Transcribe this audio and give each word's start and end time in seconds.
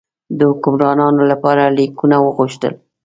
د 0.37 0.39
حکمرانانو 0.51 1.21
لپاره 1.31 1.63
لیکونه 1.77 2.15
وغوښتل. 2.19 2.73